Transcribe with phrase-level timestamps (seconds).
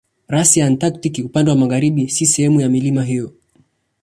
[0.27, 3.33] Rasi ya Antaktiki upande wa magharibi si sehemu ya milima hiyo.